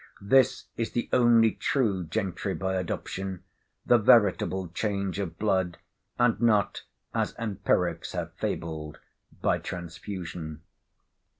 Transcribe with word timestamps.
This 0.23 0.65
is 0.77 0.93
the 0.93 1.07
only 1.13 1.51
true 1.51 2.03
gentry 2.03 2.55
by 2.55 2.73
adoption; 2.73 3.43
the 3.85 3.99
veritable 3.99 4.69
change 4.69 5.19
of 5.19 5.37
blood, 5.37 5.77
and 6.17 6.41
not, 6.41 6.81
as 7.13 7.35
empirics 7.37 8.13
have 8.13 8.33
fabled, 8.33 8.97
by 9.43 9.59
transfusion. 9.59 10.61